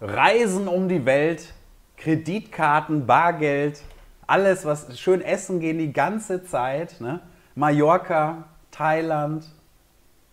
[0.00, 1.54] Reisen um die Welt,
[1.96, 3.82] Kreditkarten, Bargeld,
[4.26, 7.00] alles, was schön essen gehen die ganze Zeit.
[7.00, 7.20] Ne?
[7.54, 9.50] Mallorca, Thailand,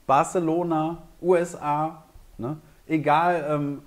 [0.08, 2.04] Barcelona, USA,
[2.38, 2.58] ne?
[2.88, 3.82] egal ähm,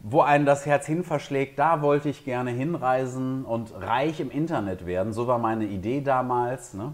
[0.00, 4.84] wo einen das Herz hin verschlägt, da wollte ich gerne hinreisen und reich im Internet
[4.84, 5.12] werden.
[5.12, 6.74] So war meine Idee damals.
[6.74, 6.92] Ne?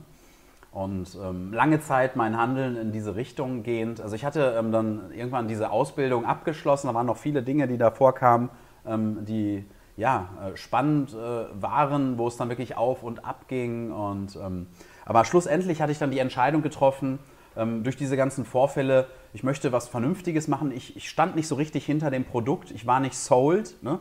[0.70, 4.00] Und ähm, lange Zeit mein Handeln in diese Richtung gehend.
[4.00, 6.88] Also ich hatte ähm, dann irgendwann diese Ausbildung abgeschlossen.
[6.88, 8.50] Da waren noch viele Dinge, die davor kamen,
[8.86, 9.64] ähm, die
[9.96, 11.16] ja, äh, spannend äh,
[11.60, 13.90] waren, wo es dann wirklich auf und ab ging.
[13.90, 14.66] Und, ähm,
[15.04, 17.18] aber schlussendlich hatte ich dann die Entscheidung getroffen,
[17.56, 20.70] ähm, durch diese ganzen Vorfälle, ich möchte was Vernünftiges machen.
[20.70, 23.82] Ich, ich, stand nicht so richtig hinter dem Produkt, ich war nicht sold.
[23.82, 23.98] Ne?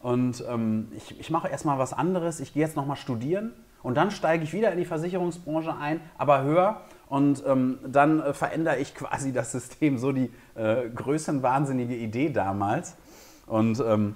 [0.00, 3.52] Und ähm, ich, ich mache erstmal was anderes, ich gehe jetzt nochmal studieren
[3.88, 6.82] und dann steige ich wieder in die Versicherungsbranche ein, aber höher.
[7.08, 12.96] Und ähm, dann äh, verändere ich quasi das System, so die äh, größenwahnsinnige Idee damals.
[13.46, 14.14] Und ähm,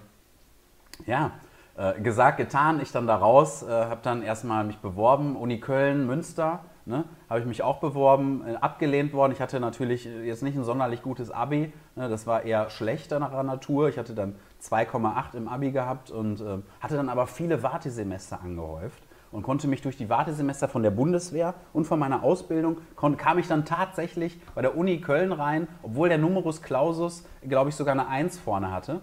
[1.06, 1.30] ja,
[1.78, 6.06] äh, gesagt, getan, ich dann da raus, äh, habe dann erstmal mich beworben, Uni Köln,
[6.06, 9.32] Münster, ne, habe ich mich auch beworben, äh, abgelehnt worden.
[9.32, 13.18] Ich hatte natürlich äh, jetzt nicht ein sonderlich gutes Abi, ne, das war eher schlechter
[13.18, 13.88] nach Natur.
[13.88, 19.02] Ich hatte dann 2,8 im Abi gehabt und äh, hatte dann aber viele Wartesemester angehäuft
[19.32, 22.76] und konnte mich durch die Wartesemester von der Bundeswehr und von meiner Ausbildung,
[23.16, 27.74] kam ich dann tatsächlich bei der Uni Köln rein, obwohl der Numerus Clausus, glaube ich,
[27.74, 29.00] sogar eine 1 vorne hatte.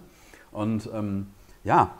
[0.52, 1.27] Und ähm,
[1.63, 1.91] ja,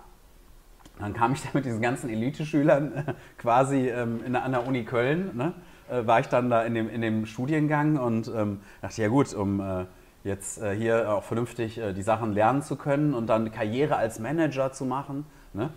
[1.00, 4.84] dann kam ich da mit diesen ganzen Elite-Schülern äh, quasi ähm, in, an der Uni
[4.84, 5.54] Köln, ne,
[5.90, 9.34] äh, war ich dann da in dem, in dem Studiengang und ähm, dachte, ja gut,
[9.34, 9.86] um äh,
[10.24, 14.20] jetzt äh, hier auch vernünftig äh, die Sachen lernen zu können und dann Karriere als
[14.20, 15.70] Manager zu machen, ne,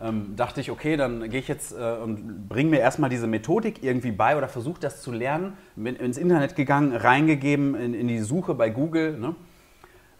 [0.00, 3.82] ähm, dachte ich, okay, dann gehe ich jetzt äh, und bringe mir erstmal diese Methodik
[3.82, 8.20] irgendwie bei oder versuche das zu lernen, bin ins Internet gegangen, reingegeben in, in die
[8.20, 9.34] Suche bei Google, ne,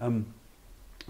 [0.01, 0.27] ähm,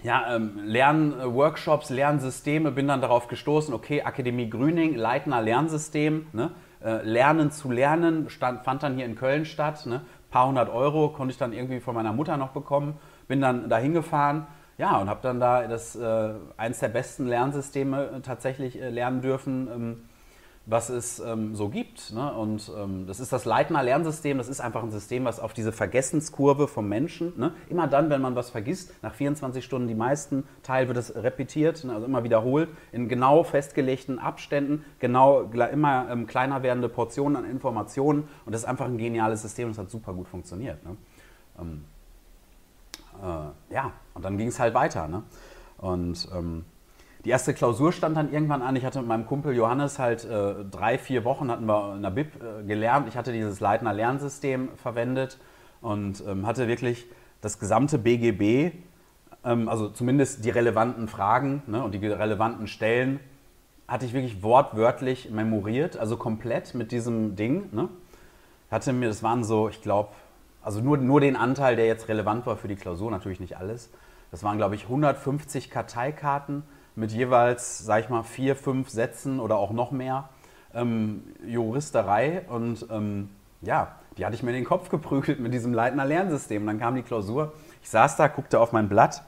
[0.03, 6.51] ja, ähm, Lernworkshops, Lernsysteme, bin dann darauf gestoßen, okay, Akademie Grüning, Leitner Lernsystem, ne?
[6.83, 10.01] äh, Lernen zu lernen, stand, fand dann hier in Köln statt, ne?
[10.29, 12.95] paar hundert Euro konnte ich dann irgendwie von meiner Mutter noch bekommen,
[13.27, 14.45] bin dann da hingefahren,
[14.77, 19.67] ja, und habe dann da das, äh, eins der besten Lernsysteme tatsächlich äh, lernen dürfen,
[19.73, 19.97] ähm,
[20.67, 22.13] was es ähm, so gibt.
[22.13, 22.31] Ne?
[22.33, 24.37] Und ähm, das ist das Leitner Lernsystem.
[24.37, 27.53] Das ist einfach ein System, was auf diese Vergessenskurve vom Menschen, ne?
[27.69, 31.85] immer dann, wenn man was vergisst, nach 24 Stunden die meisten Teil wird es repetiert,
[31.85, 31.93] ne?
[31.93, 38.27] also immer wiederholt, in genau festgelegten Abständen, genau immer ähm, kleiner werdende Portionen an Informationen.
[38.45, 39.69] Und das ist einfach ein geniales System.
[39.69, 40.83] Das hat super gut funktioniert.
[40.85, 40.97] Ne?
[43.21, 45.07] Äh, ja, und dann ging es halt weiter.
[45.07, 45.23] Ne?
[45.77, 46.65] Und ähm,
[47.25, 48.75] die erste Klausur stand dann irgendwann an.
[48.75, 52.11] Ich hatte mit meinem Kumpel Johannes halt äh, drei, vier Wochen hatten wir in der
[52.11, 53.07] BIP äh, gelernt.
[53.07, 55.37] Ich hatte dieses Leitner Lernsystem verwendet
[55.81, 57.05] und ähm, hatte wirklich
[57.41, 58.73] das gesamte BGB,
[59.43, 63.19] ähm, also zumindest die relevanten Fragen ne, und die relevanten Stellen,
[63.87, 67.69] hatte ich wirklich wortwörtlich memoriert, also komplett mit diesem Ding.
[67.71, 67.89] Ne.
[68.69, 70.09] Hatte mir, das waren so, ich glaube,
[70.67, 73.89] also nur, nur den Anteil, der jetzt relevant war für die Klausur, natürlich nicht alles.
[74.31, 76.63] Das waren, glaube ich, 150 Karteikarten
[76.93, 80.27] mit jeweils, sag ich mal, vier, fünf Sätzen oder auch noch mehr
[80.73, 82.41] ähm, Juristerei.
[82.49, 83.29] Und ähm,
[83.61, 86.65] ja, die hatte ich mir in den Kopf geprügelt mit diesem Leitner Lernsystem.
[86.65, 87.53] Dann kam die Klausur.
[87.81, 89.23] Ich saß da, guckte auf mein Blatt,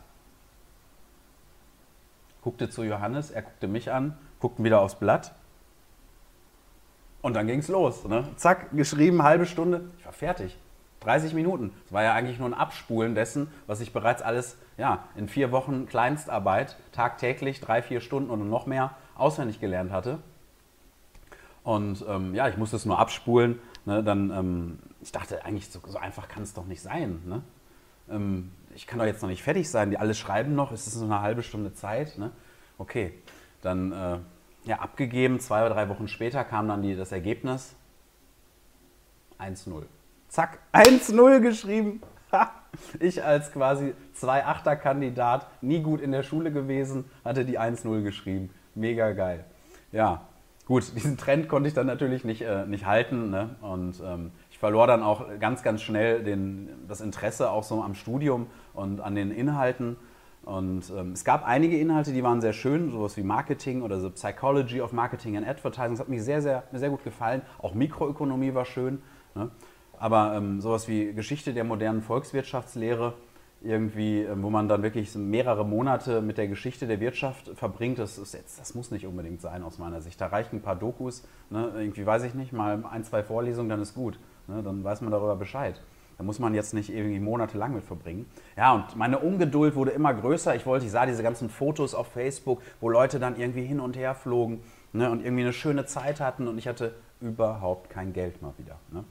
[2.42, 5.34] guckte zu Johannes, er guckte mich an, guckten wieder aufs Blatt.
[7.22, 8.04] Und dann ging es los.
[8.04, 8.26] Ne?
[8.36, 9.90] Zack, geschrieben, halbe Stunde.
[10.00, 10.58] Ich war fertig.
[11.02, 11.72] 30 Minuten.
[11.86, 15.52] Das war ja eigentlich nur ein Abspulen dessen, was ich bereits alles ja, in vier
[15.52, 20.20] Wochen Kleinstarbeit, tagtäglich, drei, vier Stunden oder noch mehr auswendig gelernt hatte.
[21.64, 23.60] Und ähm, ja, ich musste es nur abspulen.
[23.86, 24.04] Ne?
[24.04, 27.22] Dann, ähm, ich dachte eigentlich, so, so, einfach kann es doch nicht sein.
[27.26, 27.42] Ne?
[28.10, 29.92] Ähm, ich kann doch jetzt noch nicht fertig sein.
[29.92, 32.18] Die alle schreiben noch, es ist so eine halbe Stunde Zeit.
[32.18, 32.32] Ne?
[32.78, 33.14] Okay,
[33.62, 34.18] dann äh,
[34.64, 35.40] ja, abgegeben.
[35.40, 37.76] Zwei oder drei Wochen später kam dann die, das Ergebnis
[39.40, 39.84] 1-0.
[40.30, 42.02] Zack, 1-0 geschrieben.
[43.00, 48.52] Ich als quasi 2-8er-Kandidat, nie gut in der Schule gewesen, hatte die 1-0 geschrieben.
[48.76, 49.44] Mega geil.
[49.92, 50.22] Ja,
[50.68, 53.32] gut, diesen Trend konnte ich dann natürlich nicht, äh, nicht halten.
[53.32, 53.56] Ne?
[53.62, 57.96] Und ähm, ich verlor dann auch ganz, ganz schnell den, das Interesse auch so am
[57.96, 58.46] Studium
[58.76, 59.98] und an den Inhalten.
[60.44, 64.12] Und ähm, es gab einige Inhalte, die waren sehr schön, sowas wie Marketing oder so
[64.12, 65.92] Psychology of Marketing and Advertising.
[65.92, 67.42] Das hat mir sehr, sehr, sehr gut gefallen.
[67.58, 69.02] Auch Mikroökonomie war schön.
[69.34, 69.50] Ne?
[70.00, 73.14] Aber ähm, sowas wie Geschichte der modernen Volkswirtschaftslehre,
[73.62, 78.18] irgendwie, ähm, wo man dann wirklich mehrere Monate mit der Geschichte der Wirtschaft verbringt, das,
[78.18, 80.20] ist jetzt, das muss nicht unbedingt sein aus meiner Sicht.
[80.22, 81.72] Da reichen ein paar Dokus, ne?
[81.76, 84.18] irgendwie weiß ich nicht, mal ein, zwei Vorlesungen, dann ist gut.
[84.48, 84.64] Ne?
[84.64, 85.80] Dann weiß man darüber Bescheid.
[86.18, 88.26] Da muss man jetzt nicht irgendwie monatelang mit verbringen.
[88.58, 90.54] Ja, und meine Ungeduld wurde immer größer.
[90.56, 93.96] Ich wollte, ich sah diese ganzen Fotos auf Facebook, wo Leute dann irgendwie hin und
[93.96, 94.62] her flogen
[94.92, 98.80] ne, und irgendwie eine schöne Zeit hatten und ich hatte überhaupt kein Geld mal wieder.
[98.92, 99.04] Ne?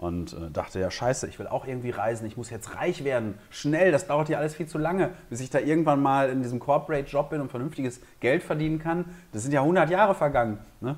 [0.00, 3.34] Und äh, dachte, ja, scheiße, ich will auch irgendwie reisen, ich muss jetzt reich werden,
[3.50, 6.58] schnell, das dauert ja alles viel zu lange, bis ich da irgendwann mal in diesem
[6.58, 9.04] Corporate-Job bin und vernünftiges Geld verdienen kann.
[9.32, 10.58] Das sind ja 100 Jahre vergangen.
[10.80, 10.96] Ne?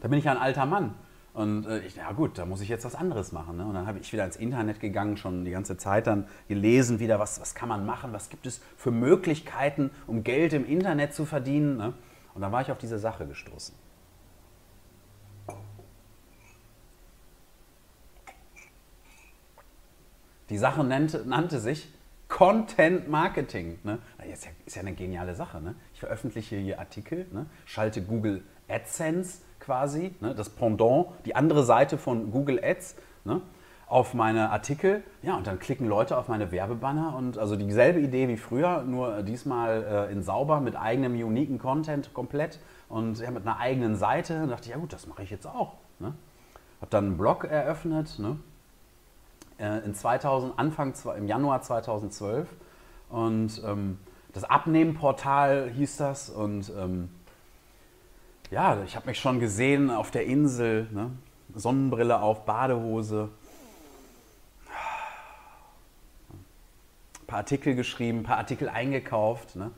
[0.00, 0.94] Da bin ich ja ein alter Mann.
[1.34, 3.56] Und äh, ich, ja gut, da muss ich jetzt was anderes machen.
[3.56, 3.64] Ne?
[3.64, 7.18] Und dann habe ich wieder ins Internet gegangen, schon die ganze Zeit dann gelesen, wieder,
[7.18, 11.24] was, was kann man machen, was gibt es für Möglichkeiten, um Geld im Internet zu
[11.24, 11.78] verdienen.
[11.78, 11.94] Ne?
[12.34, 13.74] Und dann war ich auf diese Sache gestoßen.
[20.52, 21.90] Die Sache nannte, nannte sich
[22.28, 23.78] Content Marketing.
[23.84, 24.00] Ne?
[24.30, 25.62] Ist, ja, ist ja eine geniale Sache.
[25.62, 25.74] Ne?
[25.94, 27.46] Ich veröffentliche hier Artikel, ne?
[27.64, 30.34] schalte Google AdSense quasi, ne?
[30.34, 33.40] das Pendant, die andere Seite von Google Ads ne?
[33.86, 35.02] auf meine Artikel.
[35.22, 39.22] Ja, und dann klicken Leute auf meine Werbebanner und also dieselbe Idee wie früher, nur
[39.22, 42.58] diesmal äh, in sauber mit eigenem uniken Content komplett
[42.90, 44.42] und ja, mit einer eigenen Seite.
[44.42, 45.76] Und dachte ich, ja gut, das mache ich jetzt auch.
[45.98, 46.12] Ne?
[46.82, 48.18] Habe dann einen Blog eröffnet.
[48.18, 48.36] Ne?
[49.62, 52.48] Äh, in 2000, Anfang im Januar 2012
[53.08, 53.98] und ähm,
[54.32, 57.08] das Abnehmenportal hieß das und ähm,
[58.50, 61.10] ja, ich habe mich schon gesehen auf der Insel, ne?
[61.54, 63.28] Sonnenbrille auf, Badehose,
[67.20, 69.70] ein paar Artikel geschrieben, ein paar Artikel eingekauft ne?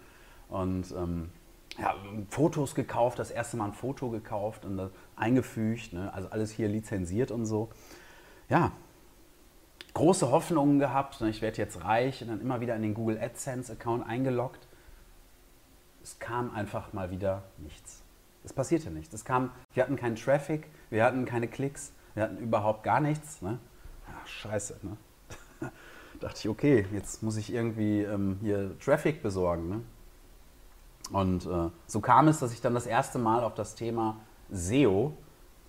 [0.48, 1.30] und ähm,
[1.76, 1.96] ja,
[2.30, 6.14] Fotos gekauft, das erste Mal ein Foto gekauft und eingefügt, ne?
[6.14, 7.70] also alles hier lizenziert und so.
[8.48, 8.70] Ja,
[9.94, 13.18] große Hoffnungen gehabt, ne, ich werde jetzt reich und dann immer wieder in den Google
[13.18, 14.66] AdSense-Account eingeloggt.
[16.02, 18.02] Es kam einfach mal wieder nichts.
[18.44, 19.14] Es passierte nichts.
[19.14, 23.40] Es kam, wir hatten keinen Traffic, wir hatten keine Klicks, wir hatten überhaupt gar nichts.
[23.40, 23.58] Ne?
[24.06, 24.80] Ja, scheiße.
[24.82, 24.96] Ne?
[26.20, 29.68] dachte ich, okay, jetzt muss ich irgendwie ähm, hier Traffic besorgen.
[29.68, 29.80] Ne?
[31.10, 34.16] Und äh, so kam es, dass ich dann das erste Mal auf das Thema
[34.50, 35.16] SEO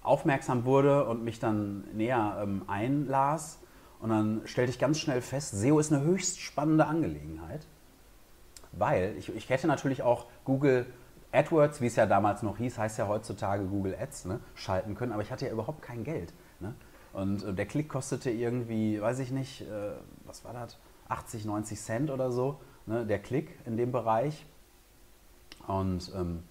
[0.01, 3.59] aufmerksam wurde und mich dann näher ähm, einlas
[3.99, 7.65] und dann stellte ich ganz schnell fest, SEO ist eine höchst spannende Angelegenheit,
[8.71, 10.85] weil ich, ich hätte natürlich auch Google
[11.31, 15.11] AdWords, wie es ja damals noch hieß, heißt ja heutzutage Google Ads, ne, schalten können,
[15.11, 16.33] aber ich hatte ja überhaupt kein Geld.
[16.59, 16.73] Ne?
[17.13, 19.93] Und äh, der Klick kostete irgendwie, weiß ich nicht, äh,
[20.25, 20.77] was war das,
[21.09, 24.45] 80, 90 Cent oder so, ne, der Klick in dem Bereich.
[25.67, 26.43] Und ähm,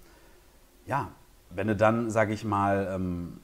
[0.86, 1.10] ja,
[1.50, 3.40] wenn du dann, sage ich mal, ähm,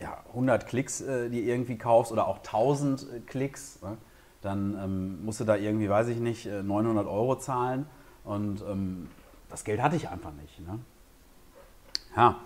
[0.00, 3.96] ja, 100 Klicks, äh, die irgendwie kaufst oder auch 1000 äh, Klicks, ne?
[4.42, 7.86] dann ähm, musst du da irgendwie, weiß ich nicht, 900 äh, Euro zahlen
[8.24, 9.08] und ähm,
[9.48, 10.60] das Geld hatte ich einfach nicht.
[10.60, 10.78] Ne?
[12.16, 12.40] Ja,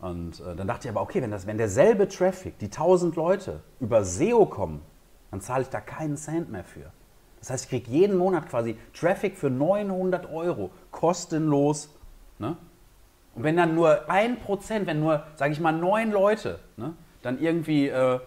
[0.00, 3.60] und äh, dann dachte ich aber, okay, wenn, das, wenn derselbe Traffic, die 1000 Leute
[3.80, 4.82] über SEO kommen,
[5.30, 6.92] dann zahle ich da keinen Cent mehr für.
[7.40, 11.90] Das heißt, ich kriege jeden Monat quasi Traffic für 900 Euro kostenlos.
[12.38, 12.56] Ne?
[13.34, 17.40] Und wenn dann nur ein Prozent, wenn nur, sage ich mal, neun Leute ne, dann
[17.40, 18.20] irgendwie äh,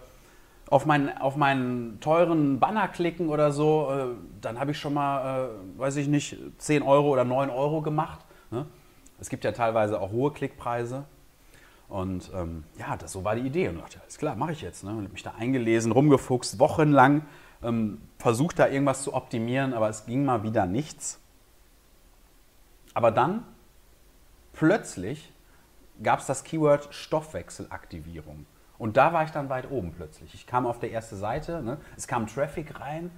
[0.68, 4.06] auf, meinen, auf meinen teuren Banner klicken oder so, äh,
[4.40, 8.20] dann habe ich schon mal, äh, weiß ich nicht, 10 Euro oder 9 Euro gemacht.
[8.50, 8.66] Ne?
[9.18, 11.04] Es gibt ja teilweise auch hohe Klickpreise.
[11.88, 13.68] Und ähm, ja, das, so war die Idee.
[13.68, 14.84] Und ich dachte, alles klar, mache ich jetzt.
[14.84, 14.90] Ne?
[14.90, 17.22] Und habe mich da eingelesen, rumgefuchst, wochenlang,
[17.62, 21.18] ähm, versucht da irgendwas zu optimieren, aber es ging mal wieder nichts.
[22.92, 23.44] Aber dann
[24.58, 25.32] plötzlich
[26.02, 28.44] gab es das Keyword Stoffwechselaktivierung.
[28.76, 30.34] Und da war ich dann weit oben plötzlich.
[30.34, 31.78] Ich kam auf der erste Seite, ne?
[31.96, 33.10] es kam Traffic rein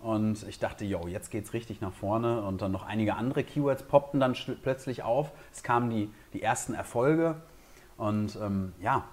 [0.00, 2.42] und ich dachte, yo, jetzt geht es richtig nach vorne.
[2.42, 5.30] Und dann noch einige andere Keywords poppten dann plötzlich auf.
[5.52, 7.36] Es kamen die, die ersten Erfolge.
[7.96, 9.04] Und ähm, ja,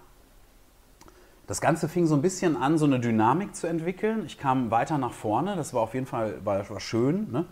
[1.48, 4.26] das Ganze fing so ein bisschen an, so eine Dynamik zu entwickeln.
[4.26, 5.56] Ich kam weiter nach vorne.
[5.56, 7.32] Das war auf jeden Fall war, war schön.
[7.32, 7.46] Ne?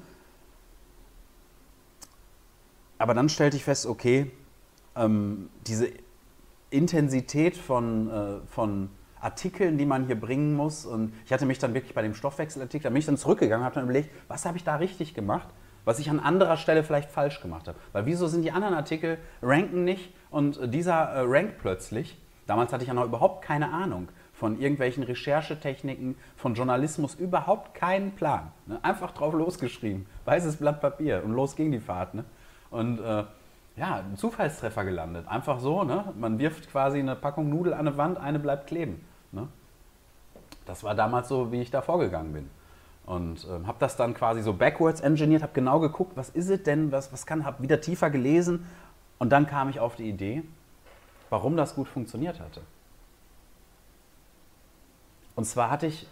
[3.04, 4.32] Aber dann stellte ich fest, okay,
[4.96, 5.90] ähm, diese
[6.70, 11.74] Intensität von, äh, von Artikeln, die man hier bringen muss, und ich hatte mich dann
[11.74, 14.64] wirklich bei dem Stoffwechselartikel, da bin ich dann zurückgegangen, habe dann überlegt, was habe ich
[14.64, 15.50] da richtig gemacht,
[15.84, 17.78] was ich an anderer Stelle vielleicht falsch gemacht habe.
[17.92, 22.18] Weil wieso sind die anderen Artikel ranken nicht und dieser äh, rankt plötzlich?
[22.48, 28.14] Damals hatte ich ja noch überhaupt keine Ahnung von irgendwelchen Recherchetechniken, von Journalismus, überhaupt keinen
[28.14, 28.54] Plan.
[28.66, 28.80] Ne?
[28.82, 32.14] Einfach drauf losgeschrieben, weißes Blatt Papier und los ging die Fahrt.
[32.14, 32.24] Ne?
[32.74, 33.24] Und äh,
[33.76, 35.28] ja, ein Zufallstreffer gelandet.
[35.28, 36.06] Einfach so, ne?
[36.18, 39.06] man wirft quasi eine Packung Nudel an eine Wand, eine bleibt kleben.
[39.32, 39.48] Ne?
[40.66, 42.50] Das war damals so, wie ich da vorgegangen bin.
[43.06, 46.64] Und ähm, habe das dann quasi so backwards engineert, habe genau geguckt, was ist es
[46.64, 48.66] denn, was, was kann, habe wieder tiefer gelesen
[49.20, 50.44] und dann kam ich auf die Idee,
[51.30, 52.62] warum das gut funktioniert hatte.
[55.36, 56.08] Und zwar hatte ich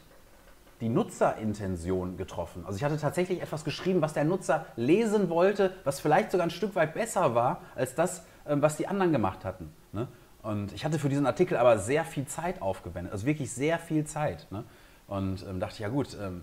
[0.82, 2.64] die Nutzerintention getroffen.
[2.66, 6.52] Also ich hatte tatsächlich etwas geschrieben, was der Nutzer lesen wollte, was vielleicht sogar ein
[6.52, 9.72] Stück weit besser war als das, ähm, was die anderen gemacht hatten.
[9.94, 10.08] Ne?
[10.42, 14.06] Und ich hatte für diesen Artikel aber sehr viel Zeit aufgewendet, also wirklich sehr viel
[14.06, 14.48] Zeit.
[14.50, 14.64] Ne?
[15.08, 16.42] Und ähm, dachte, ja gut, ähm,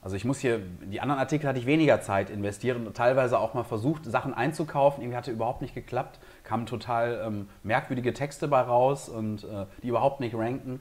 [0.00, 3.54] also ich muss hier, die anderen Artikel hatte ich weniger Zeit investiert und teilweise auch
[3.54, 5.02] mal versucht, Sachen einzukaufen.
[5.02, 6.20] Irgendwie hatte überhaupt nicht geklappt.
[6.42, 10.80] Kamen total merkwürdige Texte bei raus und äh, die überhaupt nicht ranken.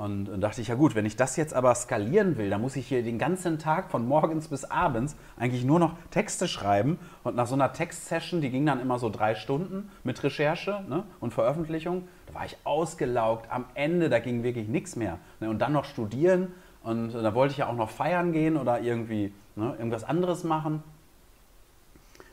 [0.00, 2.74] Und dann dachte ich, ja gut, wenn ich das jetzt aber skalieren will, dann muss
[2.74, 6.98] ich hier den ganzen Tag von morgens bis abends eigentlich nur noch Texte schreiben.
[7.22, 11.04] Und nach so einer Textsession, die ging dann immer so drei Stunden mit Recherche ne,
[11.20, 13.50] und Veröffentlichung, da war ich ausgelaugt.
[13.52, 15.18] Am Ende, da ging wirklich nichts mehr.
[15.38, 18.80] Ne, und dann noch studieren und da wollte ich ja auch noch feiern gehen oder
[18.80, 20.82] irgendwie ne, irgendwas anderes machen.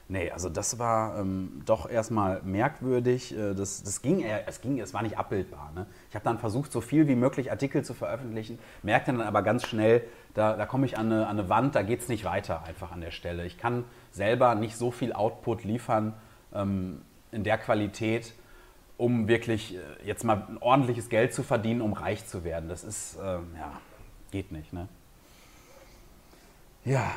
[0.09, 3.37] Nee, also das war ähm, doch erstmal merkwürdig.
[3.37, 5.71] Äh, das, das ging, es ging, es war nicht abbildbar.
[5.75, 5.85] Ne?
[6.09, 9.65] Ich habe dann versucht, so viel wie möglich Artikel zu veröffentlichen, merkte dann aber ganz
[9.67, 12.63] schnell, da, da komme ich an eine, an eine Wand, da geht es nicht weiter
[12.63, 13.45] einfach an der Stelle.
[13.45, 16.13] Ich kann selber nicht so viel Output liefern
[16.53, 18.33] ähm, in der Qualität,
[18.95, 22.69] um wirklich äh, jetzt mal ein ordentliches Geld zu verdienen, um reich zu werden.
[22.69, 23.81] Das ist, äh, ja,
[24.31, 24.71] geht nicht.
[24.71, 24.87] Ne?
[26.85, 27.11] Ja,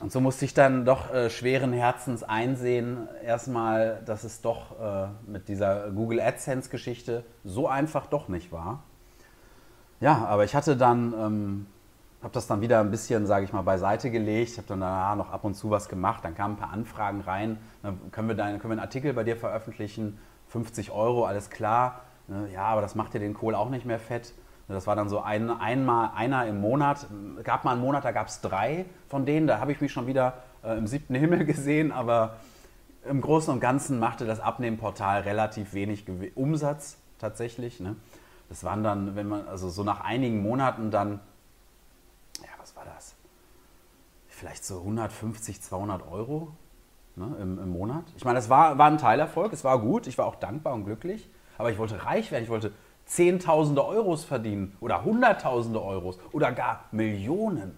[0.00, 5.08] und so musste ich dann doch äh, schweren Herzens einsehen, erstmal, dass es doch äh,
[5.26, 8.82] mit dieser Google AdSense-Geschichte so einfach doch nicht war.
[10.00, 11.66] Ja, aber ich hatte dann, ähm,
[12.22, 15.30] habe das dann wieder ein bisschen, sage ich mal, beiseite gelegt, habe dann danach noch
[15.30, 18.58] ab und zu was gemacht, dann kamen ein paar Anfragen rein, dann können wir, dann,
[18.58, 22.02] können wir einen Artikel bei dir veröffentlichen, 50 Euro, alles klar.
[22.26, 22.48] Ne?
[22.52, 24.34] Ja, aber das macht dir den Kohl auch nicht mehr fett.
[24.68, 27.06] Das war dann so ein, einmal einer im Monat.
[27.42, 29.46] Gab mal einen Monat, da gab es drei von denen.
[29.46, 31.92] Da habe ich mich schon wieder äh, im siebten Himmel gesehen.
[31.92, 32.36] Aber
[33.04, 37.80] im Großen und Ganzen machte das Abnehmportal relativ wenig Umsatz tatsächlich.
[37.80, 37.96] Ne?
[38.48, 41.20] Das waren dann, wenn man, also so nach einigen Monaten dann,
[42.40, 43.14] ja, was war das?
[44.28, 46.52] Vielleicht so 150, 200 Euro
[47.16, 48.04] ne, im, im Monat.
[48.16, 50.84] Ich meine, das war, war ein Teilerfolg, es war gut, ich war auch dankbar und
[50.84, 51.28] glücklich.
[51.56, 52.72] Aber ich wollte reich werden, ich wollte
[53.06, 57.76] Zehntausende Euros verdienen oder Hunderttausende Euros oder gar Millionen.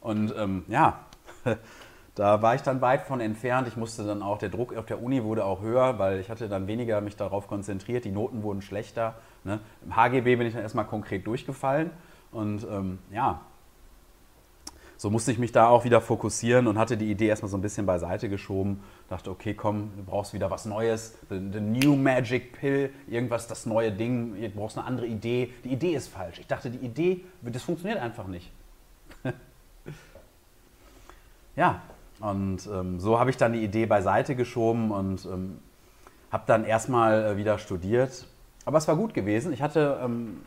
[0.00, 1.00] Und ähm, ja,
[2.14, 3.68] da war ich dann weit von entfernt.
[3.68, 6.48] Ich musste dann auch, der Druck auf der Uni wurde auch höher, weil ich hatte
[6.48, 8.04] dann weniger mich darauf konzentriert.
[8.04, 9.14] Die Noten wurden schlechter.
[9.44, 9.60] Ne?
[9.84, 11.90] Im HGB bin ich dann erstmal konkret durchgefallen.
[12.32, 13.40] Und ähm, ja,
[14.96, 17.62] so musste ich mich da auch wieder fokussieren und hatte die Idee erstmal so ein
[17.62, 18.82] bisschen beiseite geschoben.
[19.08, 23.66] Dachte, okay, komm, du brauchst wieder was Neues, the, the, new magic pill, irgendwas, das
[23.66, 25.52] neue Ding, du brauchst eine andere Idee.
[25.64, 26.38] Die Idee ist falsch.
[26.38, 28.50] Ich dachte, die Idee, das funktioniert einfach nicht.
[31.56, 31.82] ja,
[32.20, 35.58] und ähm, so habe ich dann die Idee beiseite geschoben und ähm,
[36.32, 38.26] habe dann erstmal äh, wieder studiert.
[38.64, 39.52] Aber es war gut gewesen.
[39.52, 40.38] Ich hatte ähm,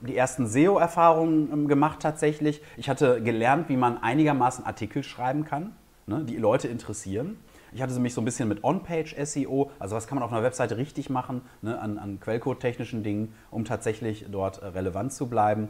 [0.00, 2.62] die ersten SEO-Erfahrungen ähm, gemacht tatsächlich.
[2.76, 5.72] Ich hatte gelernt, wie man einigermaßen Artikel schreiben kann,
[6.06, 7.38] ne, die Leute interessieren.
[7.72, 10.76] Ich hatte mich so ein bisschen mit On-Page-SEO, also was kann man auf einer Webseite
[10.76, 15.68] richtig machen, ne, an, an Quellcode-technischen Dingen, um tatsächlich dort äh, relevant zu bleiben.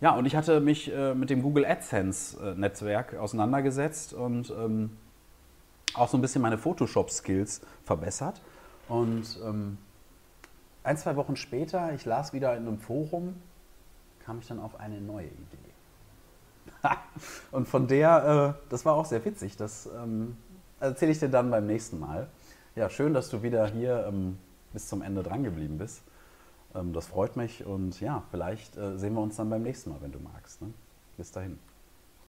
[0.00, 4.96] Ja, und ich hatte mich äh, mit dem Google AdSense-Netzwerk auseinandergesetzt und ähm,
[5.94, 8.40] auch so ein bisschen meine Photoshop-Skills verbessert.
[8.88, 9.78] Und ähm,
[10.84, 13.34] ein, zwei Wochen später, ich las wieder in einem Forum,
[14.24, 15.72] kam ich dann auf eine neue Idee.
[17.50, 20.36] und von der, äh, das war auch sehr witzig, das ähm,
[20.80, 22.28] erzähle ich dir dann beim nächsten Mal.
[22.74, 24.38] Ja, schön, dass du wieder hier ähm,
[24.72, 26.02] bis zum Ende dran geblieben bist.
[26.74, 29.98] Ähm, das freut mich und ja, vielleicht äh, sehen wir uns dann beim nächsten Mal,
[30.00, 30.62] wenn du magst.
[30.62, 30.72] Ne?
[31.16, 31.58] Bis dahin.